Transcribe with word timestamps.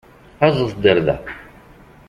Aẓet-d 0.45 0.83
ar 0.91 0.99
da! 1.05 1.15